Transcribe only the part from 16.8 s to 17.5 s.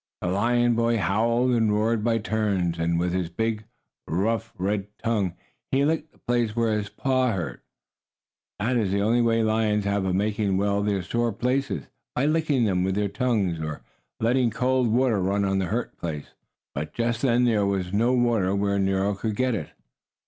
just then